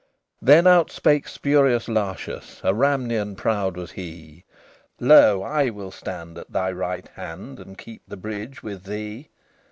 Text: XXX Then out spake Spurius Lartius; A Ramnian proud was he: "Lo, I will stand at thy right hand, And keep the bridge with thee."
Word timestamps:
XXX 0.43 0.47
Then 0.47 0.65
out 0.65 0.89
spake 0.89 1.27
Spurius 1.27 1.87
Lartius; 1.87 2.59
A 2.63 2.73
Ramnian 2.73 3.35
proud 3.37 3.77
was 3.77 3.91
he: 3.91 4.45
"Lo, 4.99 5.43
I 5.43 5.69
will 5.69 5.91
stand 5.91 6.39
at 6.39 6.51
thy 6.51 6.71
right 6.71 7.07
hand, 7.09 7.59
And 7.59 7.77
keep 7.77 8.01
the 8.07 8.17
bridge 8.17 8.63
with 8.63 8.85
thee." 8.85 9.29